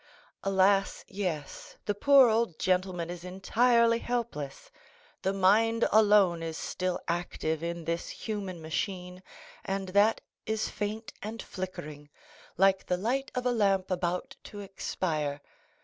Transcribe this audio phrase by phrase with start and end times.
[0.43, 4.71] "Alas, yes; the poor old gentleman is entirely helpless;
[5.21, 9.21] the mind alone is still active in this human machine,
[9.63, 12.09] and that is faint and flickering,
[12.57, 15.39] like the light of a lamp about to expire.